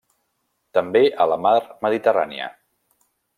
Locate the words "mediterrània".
1.87-2.49